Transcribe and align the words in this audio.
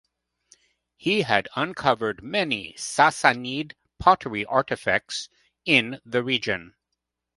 He 0.97 1.21
had 1.21 1.47
uncovered 1.55 2.23
many 2.23 2.73
Sassanid 2.75 3.73
pottery 3.99 4.43
artifacts 4.43 5.29
in 5.63 6.01
the 6.03 6.23
region. 6.23 6.73